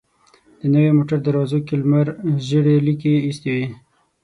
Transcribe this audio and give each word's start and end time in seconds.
د 0.59 0.61
نوې 0.73 0.91
موټر 0.97 1.17
دروازو 1.27 1.59
کې 1.67 1.73
لمر 1.81 2.07
ژېړې 2.47 2.75
ليکې 2.87 3.13
ايستې 3.27 3.49
وې. 3.57 3.65